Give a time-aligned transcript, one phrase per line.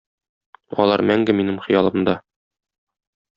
[0.83, 2.17] Алар мәңге минем хыялымда